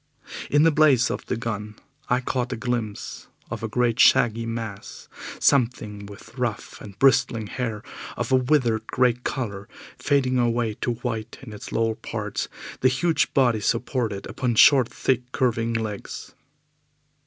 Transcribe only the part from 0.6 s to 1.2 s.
the blaze